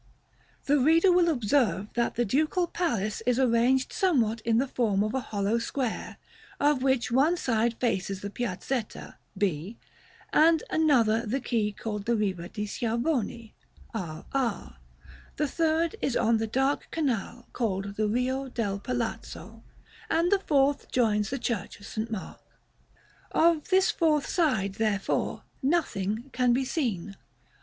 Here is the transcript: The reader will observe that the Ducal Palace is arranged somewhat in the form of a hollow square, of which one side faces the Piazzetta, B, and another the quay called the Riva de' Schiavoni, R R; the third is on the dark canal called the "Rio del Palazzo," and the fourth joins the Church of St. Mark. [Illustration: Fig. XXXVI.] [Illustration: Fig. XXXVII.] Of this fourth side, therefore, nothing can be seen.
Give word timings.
The 0.65 0.79
reader 0.79 1.11
will 1.11 1.29
observe 1.29 1.93
that 1.93 2.15
the 2.15 2.25
Ducal 2.25 2.65
Palace 2.65 3.21
is 3.27 3.37
arranged 3.37 3.93
somewhat 3.93 4.41
in 4.41 4.57
the 4.57 4.67
form 4.67 5.03
of 5.03 5.13
a 5.13 5.19
hollow 5.19 5.59
square, 5.59 6.17
of 6.59 6.81
which 6.81 7.11
one 7.11 7.37
side 7.37 7.75
faces 7.79 8.21
the 8.21 8.31
Piazzetta, 8.31 9.17
B, 9.37 9.77
and 10.33 10.63
another 10.71 11.23
the 11.27 11.39
quay 11.39 11.71
called 11.71 12.07
the 12.07 12.15
Riva 12.15 12.49
de' 12.49 12.65
Schiavoni, 12.65 13.53
R 13.93 14.25
R; 14.31 14.77
the 15.35 15.47
third 15.47 15.95
is 16.01 16.17
on 16.17 16.37
the 16.37 16.47
dark 16.47 16.87
canal 16.89 17.47
called 17.53 17.95
the 17.95 18.07
"Rio 18.07 18.49
del 18.49 18.79
Palazzo," 18.79 19.61
and 20.09 20.31
the 20.31 20.39
fourth 20.39 20.91
joins 20.91 21.29
the 21.29 21.37
Church 21.37 21.79
of 21.79 21.85
St. 21.85 22.09
Mark. 22.09 22.41
[Illustration: 22.41 22.89
Fig. 22.89 22.97
XXXVI.] 22.97 23.03
[Illustration: 23.03 23.03
Fig. 23.31 23.41
XXXVII.] 23.41 23.57
Of 23.57 23.69
this 23.69 23.91
fourth 23.91 24.27
side, 24.27 24.73
therefore, 24.79 25.43
nothing 25.61 26.31
can 26.33 26.53
be 26.53 26.65
seen. 26.65 27.17